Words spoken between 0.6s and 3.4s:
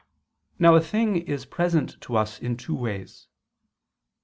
a thing is present to us in two ways.